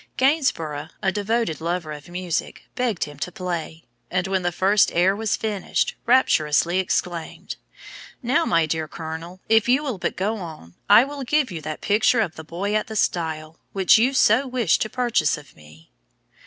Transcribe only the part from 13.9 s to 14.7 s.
you so